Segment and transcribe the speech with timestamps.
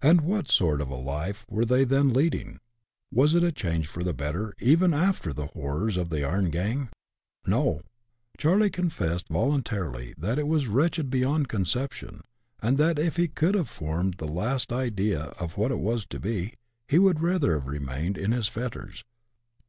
[0.00, 2.58] And what sort of a life were they then leading?
[3.12, 6.88] was it a change for the better, even after the horrors of the "iron gang?"
[7.46, 7.80] No;
[8.36, 12.22] Charley confessed voluntarily that it was wretched beyond conception,
[12.60, 16.18] and that, if he could have formed the least idea of what it was to
[16.18, 16.54] be,
[16.88, 19.04] he would rather have remained in his fetters.